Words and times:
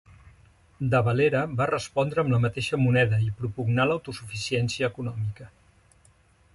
De 0.93 1.01
Valera 1.07 1.41
va 1.59 1.67
respondre 1.71 2.23
amb 2.23 2.35
la 2.35 2.41
mateixa 2.47 2.81
moneda 2.85 3.21
i 3.27 3.31
propugnà 3.43 3.87
l'autosuficiència 3.91 4.91
econòmica. 4.93 5.51